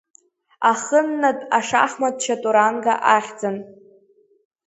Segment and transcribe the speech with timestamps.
[0.71, 3.55] Ахыннатә ашахмат чатуранга ахьӡын.